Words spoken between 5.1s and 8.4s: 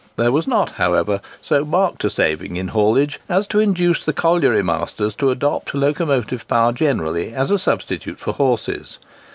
to adopt locomotive power generally as a substitute for